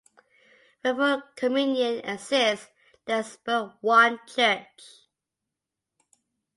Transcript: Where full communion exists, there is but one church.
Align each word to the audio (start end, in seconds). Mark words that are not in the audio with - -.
Where 0.81 0.95
full 0.95 1.21
communion 1.35 1.99
exists, 1.99 2.67
there 3.05 3.19
is 3.19 3.37
but 3.45 3.77
one 3.83 4.19
church. 4.25 4.83